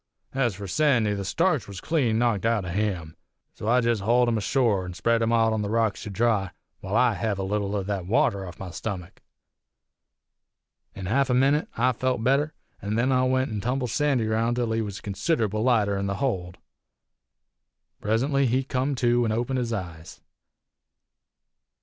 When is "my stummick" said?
8.59-9.21